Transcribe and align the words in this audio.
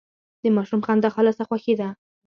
د 0.41 0.43
ماشوم 0.55 0.81
خندا 0.87 1.09
خالصه 1.15 1.43
خوښي 1.49 1.73
ده. 1.79 1.89